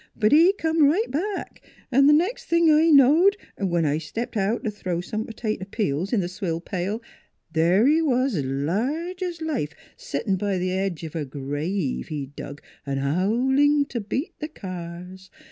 "But 0.15 0.31
he 0.31 0.51
come 0.53 0.81
right 0.83 1.11
back, 1.11 1.61
an' 1.91 2.07
th' 2.07 2.15
nex' 2.15 2.43
thing 2.43 2.71
I 2.71 2.89
knowed 2.89 3.37
when 3.59 3.85
I 3.85 3.99
stepped 3.99 4.35
out 4.35 4.63
to 4.63 4.71
throw 4.71 4.99
some 4.99 5.27
p'tato 5.27 5.69
peels 5.69 6.11
in 6.11 6.25
th' 6.25 6.29
swill 6.31 6.59
pail 6.59 7.03
there 7.53 7.85
he 7.85 8.01
was 8.01 8.33
's 8.33 8.43
large 8.43 9.21
's 9.21 9.41
life 9.41 9.75
settin' 9.95 10.37
b' 10.37 10.57
th' 10.57 10.71
edge 10.71 11.03
of 11.03 11.15
a 11.15 11.23
grave 11.23 12.07
he'd 12.07 12.35
dug 12.35 12.63
'n' 12.87 12.97
howlin' 12.97 13.85
t' 13.85 13.99
beat 13.99 14.33
the 14.39 14.47
cars! 14.47 15.29